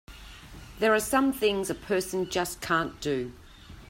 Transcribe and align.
There 0.79 0.95
are 0.95 0.99
some 0.99 1.31
things 1.31 1.69
a 1.69 1.75
person 1.75 2.27
just 2.27 2.59
can't 2.59 2.99
do! 3.01 3.33